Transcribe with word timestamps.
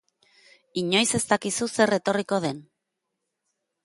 Inoiz 0.81 1.03
ez 1.19 1.21
dakizu 1.31 1.67
zer 1.81 1.93
etorriko 1.99 2.39
den. 2.47 2.63